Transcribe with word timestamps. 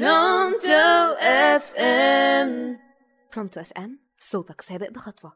Pronto 0.00 1.14
FM. 1.20 2.78
Pronto 3.34 3.60
FM 3.60 3.98
صوتك 4.18 4.60
سابق 4.60 4.90
بخطوة. 4.90 5.32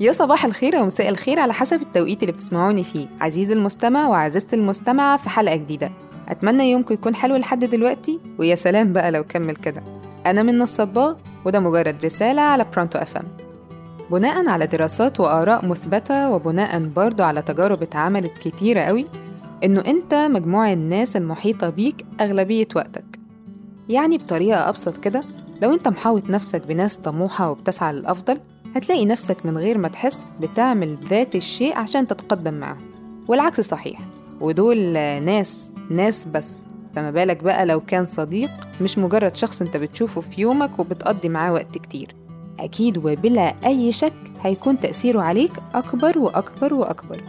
يا 0.00 0.12
صباح 0.12 0.44
الخير 0.44 0.76
ومساء 0.76 1.08
الخير 1.08 1.40
على 1.40 1.52
حسب 1.54 1.82
التوقيت 1.82 2.22
اللي 2.22 2.32
بتسمعوني 2.32 2.84
فيه. 2.84 3.08
عزيزي 3.20 3.52
المستمع 3.52 4.08
وعزيزتي 4.08 4.56
المستمعة 4.56 5.16
في 5.16 5.28
حلقة 5.28 5.56
جديدة. 5.56 5.92
أتمنى 6.28 6.70
يومكم 6.70 6.94
يكون 6.94 7.14
حلو 7.14 7.36
لحد 7.36 7.64
دلوقتي 7.64 8.20
ويا 8.38 8.54
سلام 8.54 8.92
بقى 8.92 9.10
لو 9.10 9.24
كمل 9.24 9.56
كده. 9.56 9.82
أنا 10.26 10.42
من 10.42 10.62
الصباغ 10.62 11.14
وده 11.44 11.60
مجرد 11.60 12.04
رسالة 12.04 12.42
على 12.42 12.64
برونتو 12.64 12.98
أف 12.98 13.16
أم. 13.16 13.43
بناء 14.10 14.48
على 14.48 14.66
دراسات 14.66 15.20
وآراء 15.20 15.66
مثبتة 15.66 16.30
وبناء 16.30 16.78
برضو 16.88 17.22
على 17.22 17.42
تجارب 17.42 17.82
اتعملت 17.82 18.38
كتيرة 18.38 18.80
قوي 18.80 19.06
إنه 19.64 19.80
أنت 19.86 20.14
مجموع 20.14 20.72
الناس 20.72 21.16
المحيطة 21.16 21.68
بيك 21.70 22.06
أغلبية 22.20 22.68
وقتك. 22.76 23.04
يعني 23.88 24.18
بطريقة 24.18 24.68
أبسط 24.68 24.96
كده 24.96 25.24
لو 25.62 25.74
أنت 25.74 25.88
محاوط 25.88 26.30
نفسك 26.30 26.66
بناس 26.66 26.96
طموحة 26.96 27.50
وبتسعى 27.50 27.92
للأفضل 27.92 28.38
هتلاقي 28.76 29.04
نفسك 29.06 29.46
من 29.46 29.58
غير 29.58 29.78
ما 29.78 29.88
تحس 29.88 30.26
بتعمل 30.40 30.98
ذات 31.10 31.34
الشيء 31.34 31.76
عشان 31.76 32.06
تتقدم 32.06 32.54
معاهم. 32.54 32.94
والعكس 33.28 33.60
صحيح 33.60 34.00
ودول 34.40 34.92
ناس 35.22 35.72
ناس 35.90 36.24
بس. 36.24 36.64
فما 36.96 37.10
بالك 37.10 37.42
بقى 37.42 37.66
لو 37.66 37.80
كان 37.80 38.06
صديق 38.06 38.50
مش 38.80 38.98
مجرد 38.98 39.36
شخص 39.36 39.62
أنت 39.62 39.76
بتشوفه 39.76 40.20
في 40.20 40.40
يومك 40.40 40.78
وبتقضي 40.78 41.28
معاه 41.28 41.52
وقت 41.52 41.78
كتير. 41.78 42.14
أكيد 42.60 42.98
وبلا 42.98 43.54
أي 43.66 43.92
شك 43.92 44.12
هيكون 44.40 44.80
تأثيره 44.80 45.20
عليك 45.20 45.52
أكبر 45.74 46.18
وأكبر 46.18 46.74
وأكبر. 46.74 47.22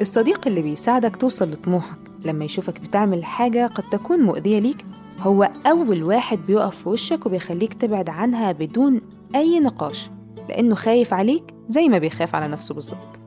الصديق 0.00 0.46
اللي 0.46 0.62
بيساعدك 0.62 1.16
توصل 1.16 1.50
لطموحك 1.50 1.98
لما 2.24 2.44
يشوفك 2.44 2.80
بتعمل 2.80 3.24
حاجة 3.24 3.66
قد 3.66 3.84
تكون 3.92 4.20
مؤذية 4.20 4.58
ليك 4.58 4.84
هو 5.20 5.50
أول 5.66 6.02
واحد 6.02 6.38
بيقف 6.46 6.76
في 6.82 6.88
وشك 6.88 7.26
وبيخليك 7.26 7.74
تبعد 7.74 8.10
عنها 8.10 8.52
بدون 8.52 9.00
أي 9.34 9.60
نقاش 9.60 10.10
لأنه 10.48 10.74
خايف 10.74 11.14
عليك 11.14 11.44
زي 11.68 11.88
ما 11.88 11.98
بيخاف 11.98 12.34
على 12.34 12.48
نفسه 12.48 12.74
بالظبط. 12.74 13.18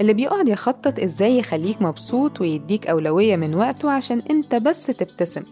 اللي 0.00 0.14
بيقعد 0.14 0.48
يخطط 0.48 0.98
إزاي 0.98 1.38
يخليك 1.38 1.82
مبسوط 1.82 2.40
ويديك 2.40 2.86
أولوية 2.86 3.36
من 3.36 3.54
وقته 3.54 3.90
عشان 3.90 4.22
أنت 4.30 4.54
بس 4.54 4.86
تبتسم 4.86 5.42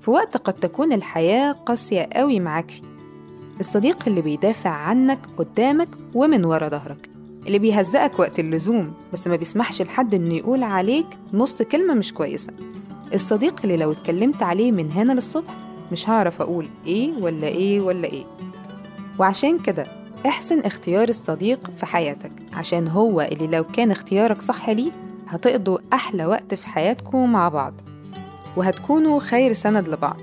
في 0.00 0.10
وقت 0.10 0.36
قد 0.36 0.52
تكون 0.54 0.92
الحياة 0.92 1.52
قاسية 1.52 2.08
قوي 2.12 2.40
معاك 2.40 2.70
فيه. 2.70 2.87
الصديق 3.60 3.96
اللي 4.06 4.22
بيدافع 4.22 4.70
عنك 4.70 5.18
قدامك 5.36 5.88
ومن 6.14 6.44
ورا 6.44 6.68
ظهرك 6.68 7.10
اللي 7.46 7.58
بيهزقك 7.58 8.18
وقت 8.18 8.38
اللزوم 8.38 8.92
بس 9.12 9.26
ما 9.28 9.36
بيسمحش 9.36 9.82
لحد 9.82 10.14
إنه 10.14 10.34
يقول 10.34 10.62
عليك 10.62 11.06
نص 11.32 11.62
كلمة 11.62 11.94
مش 11.94 12.14
كويسة. 12.14 12.52
الصديق 13.14 13.60
اللي 13.64 13.76
لو 13.76 13.92
اتكلمت 13.92 14.42
عليه 14.42 14.72
من 14.72 14.92
هنا 14.92 15.12
للصبح 15.12 15.54
مش 15.92 16.08
هعرف 16.08 16.40
أقول 16.42 16.68
إيه 16.86 17.12
ولا 17.20 17.46
إيه 17.46 17.80
ولا 17.80 18.08
إيه. 18.08 18.24
وعشان 19.18 19.58
كده 19.58 19.86
احسن 20.26 20.60
اختيار 20.60 21.08
الصديق 21.08 21.70
في 21.70 21.86
حياتك 21.86 22.32
عشان 22.52 22.88
هو 22.88 23.20
اللي 23.20 23.46
لو 23.46 23.64
كان 23.64 23.90
اختيارك 23.90 24.40
صح 24.40 24.68
ليه 24.70 24.90
هتقضوا 25.28 25.78
أحلى 25.92 26.26
وقت 26.26 26.54
في 26.54 26.66
حياتكم 26.66 27.32
مع 27.32 27.48
بعض. 27.48 27.74
وهتكونوا 28.56 29.20
خير 29.20 29.52
سند 29.52 29.88
لبعض. 29.88 30.16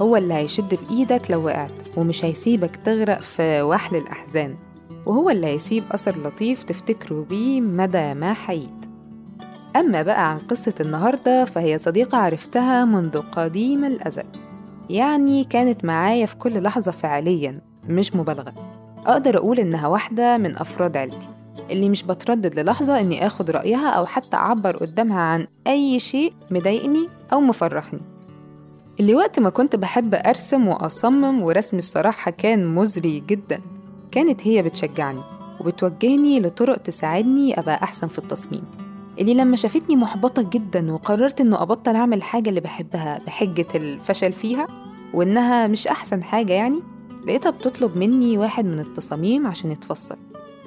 هو 0.00 0.16
اللي 0.16 0.34
هيشد 0.34 0.74
بإيدك 0.74 1.30
لو 1.30 1.44
وقعت 1.44 1.72
ومش 1.96 2.24
هيسيبك 2.24 2.76
تغرق 2.76 3.20
في 3.20 3.62
وحل 3.62 3.96
الأحزان. 3.96 4.56
وهو 5.06 5.30
اللي 5.30 5.46
هيسيب 5.46 5.84
أثر 5.92 6.18
لطيف 6.18 6.62
تفتكروا 6.62 7.24
بيه 7.24 7.60
مدى 7.60 8.14
ما 8.14 8.32
حييت. 8.32 8.86
أما 9.76 10.02
بقى 10.02 10.30
عن 10.30 10.38
قصة 10.38 10.74
النهاردة 10.80 11.44
فهي 11.44 11.78
صديقة 11.78 12.18
عرفتها 12.18 12.84
منذ 12.84 13.18
قديم 13.18 13.84
الأزل. 13.84 14.26
يعني 14.90 15.44
كانت 15.44 15.84
معايا 15.84 16.26
في 16.26 16.36
كل 16.36 16.62
لحظة 16.62 16.90
فعليا 16.92 17.60
مش 17.88 18.16
مبالغة. 18.16 18.54
أقدر 19.06 19.36
أقول 19.36 19.58
إنها 19.58 19.88
واحدة 19.88 20.38
من 20.38 20.56
أفراد 20.56 20.96
عيلتي. 20.96 21.28
اللي 21.70 21.88
مش 21.88 22.02
بتردد 22.02 22.58
للحظة 22.58 23.00
إني 23.00 23.26
آخد 23.26 23.50
رأيها 23.50 23.88
أو 23.90 24.06
حتى 24.06 24.36
أعبر 24.36 24.76
قدامها 24.76 25.20
عن 25.20 25.46
أي 25.66 25.98
شيء 25.98 26.32
مضايقني 26.50 27.08
أو 27.32 27.40
مفرحني. 27.40 28.00
اللي 29.00 29.14
وقت 29.14 29.38
ما 29.38 29.50
كنت 29.50 29.76
بحب 29.76 30.14
أرسم 30.14 30.68
وأصمم 30.68 31.42
ورسمي 31.42 31.78
الصراحة 31.78 32.30
كان 32.30 32.74
مزري 32.74 33.22
جدا. 33.26 33.60
كانت 34.10 34.46
هي 34.46 34.62
بتشجعني 34.62 35.20
وبتوجهني 35.60 36.40
لطرق 36.40 36.76
تساعدني 36.76 37.58
أبقى 37.58 37.82
أحسن 37.82 38.08
في 38.08 38.18
التصميم. 38.18 38.62
اللي 39.18 39.34
لما 39.34 39.56
شافتني 39.56 39.96
محبطة 39.96 40.42
جدا 40.42 40.92
وقررت 40.92 41.40
إنه 41.40 41.62
أبطل 41.62 41.96
أعمل 41.96 42.16
الحاجة 42.16 42.48
اللي 42.48 42.60
بحبها 42.60 43.20
بحجة 43.26 43.66
الفشل 43.74 44.32
فيها 44.32 44.66
وإنها 45.14 45.66
مش 45.66 45.86
أحسن 45.86 46.22
حاجة 46.22 46.52
يعني 46.52 46.80
لقيتها 47.26 47.50
بتطلب 47.50 47.96
مني 47.96 48.38
واحد 48.38 48.64
من 48.64 48.80
التصاميم 48.80 49.46
عشان 49.46 49.70
يتفصل. 49.70 50.16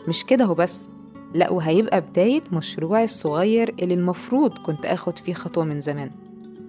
مش 0.08 0.26
كده 0.26 0.46
هو 0.46 0.54
بس 0.54 0.88
لأ 1.34 1.50
وهيبقى 1.52 2.02
بداية 2.02 2.42
مشروعي 2.52 3.04
الصغير 3.04 3.76
اللي 3.82 3.94
المفروض 3.94 4.58
كنت 4.58 4.86
آخد 4.86 5.20
فيه 5.20 5.34
خطوة 5.34 5.64
من 5.64 5.82
زمان. 5.82 6.12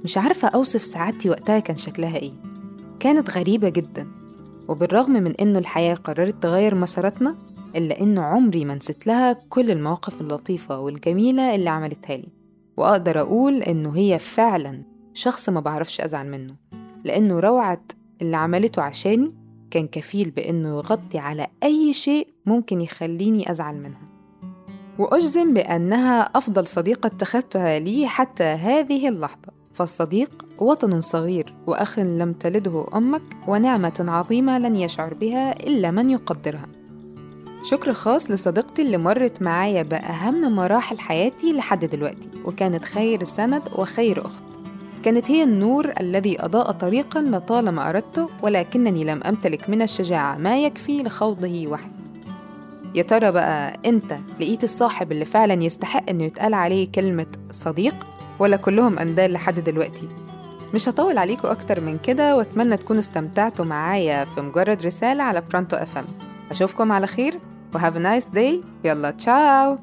مش 0.04 0.19
عارفة 0.19 0.48
أوصف 0.48 0.82
سعادتي 0.82 1.31
وقتها 1.31 1.59
كان 1.59 1.76
شكلها 1.76 2.16
إيه. 2.16 2.32
كانت 3.00 3.31
غريبة 3.31 3.69
جدا 3.69 4.09
وبالرغم 4.69 5.12
من 5.12 5.32
إنه 5.32 5.59
الحياة 5.59 5.94
قررت 5.94 6.42
تغير 6.42 6.75
مساراتنا 6.75 7.37
إلا 7.76 8.00
إنه 8.00 8.22
عمري 8.22 8.65
ما 8.65 8.75
نسيت 8.75 9.06
لها 9.06 9.32
كل 9.32 9.70
المواقف 9.70 10.20
اللطيفة 10.20 10.78
والجميلة 10.78 11.54
اللي 11.54 11.70
عملتها 11.70 12.16
لي. 12.16 12.28
وأقدر 12.76 13.20
أقول 13.20 13.62
إنه 13.62 13.97
هي 13.97 14.19
فعلا 14.19 14.82
شخص 15.15 15.48
ما 15.48 15.60
بعرفش 15.60 16.00
أزعل 16.00 16.31
منه 16.31 16.54
لأنه 17.04 17.41
روعة 17.41 17.82
اللي 18.22 18.36
عملته 18.36 18.82
عشاني 18.82 19.34
كان 19.71 19.86
كفيل 19.86 20.31
بإنه 20.31 20.69
يغطي 20.69 21.19
على 21.19 21.47
أي 21.62 21.92
شيء 21.92 22.28
ممكن 22.47 22.81
يخليني 22.81 23.50
أزعل 23.50 23.76
منها. 23.76 24.09
وأجزم 24.98 25.54
بأنها 25.54 26.21
أفضل 26.21 26.66
صديقة 26.66 27.06
اتخذتها 27.06 27.78
لي 27.78 28.06
حتى 28.06 28.44
هذه 28.44 29.09
اللحظة. 29.09 29.64
فالصديق 29.75 30.31
وطن 30.59 31.01
صغير 31.01 31.55
وأخ 31.67 31.99
لم 31.99 32.33
تلده 32.33 32.87
أمك 32.95 33.23
ونعمة 33.49 34.05
عظيمة 34.09 34.59
لن 34.59 34.77
يشعر 34.77 35.15
بها 35.15 35.53
إلا 35.67 35.91
من 35.91 36.11
يقدرها. 36.11 36.67
شكر 37.71 37.93
خاص 37.93 38.31
لصديقتي 38.31 38.83
اللي 38.83 38.99
مرت 38.99 39.43
معايا 39.43 39.83
بأهم 39.83 40.57
مراحل 40.57 40.99
حياتي 40.99 41.53
لحد 41.53 41.84
دلوقتي 41.84 42.29
وكانت 42.45 42.84
خير 42.84 43.25
سند 43.25 43.63
وخير 43.77 44.27
أخت. 44.27 44.43
كانت 45.05 45.31
هي 45.31 45.43
النور 45.43 45.93
الذي 46.01 46.45
أضاء 46.45 46.71
طريقا 46.73 47.23
لطالما 47.23 47.89
أردته 47.89 48.29
ولكنني 48.43 49.05
لم 49.05 49.23
أمتلك 49.23 49.71
من 49.71 49.83
الشجاعة 49.83 50.37
ما 50.39 50.59
يكفي 50.65 51.03
لخوضه 51.03 51.67
وحدي 51.67 51.95
يا 52.95 53.03
ترى 53.03 53.31
بقى 53.33 53.79
أنت 53.87 54.19
لقيت 54.41 54.65
الصاحب 54.65 55.13
اللي 55.13 55.25
فعلا 55.25 55.63
يستحق 55.63 56.11
إنه 56.11 56.25
يتقال 56.25 56.55
عليه 56.55 56.93
كلمة 56.93 57.27
صديق؟ 57.53 57.95
ولا 58.39 58.56
كلهم 58.56 58.99
أندال 58.99 59.33
لحد 59.33 59.61
دلوقتي. 59.61 60.09
مش 60.75 60.89
هطول 60.89 61.19
عليكم 61.19 61.49
أكتر 61.49 61.81
من 61.81 61.99
كده 61.99 62.37
وأتمنى 62.37 62.77
تكونوا 62.77 63.00
استمتعتوا 63.00 63.65
معايا 63.65 64.25
في 64.25 64.41
مجرد 64.41 64.83
رسالة 64.83 65.22
على 65.22 65.41
Pronto 65.50 65.77
FM 65.77 66.05
أشوفكم 66.50 66.93
على 66.93 67.06
خير 67.06 67.39
و 67.75 67.79
have 67.79 67.97
nice 67.97 68.27
day 68.27 68.62
يلا 68.84 69.11
تشاو 69.11 69.78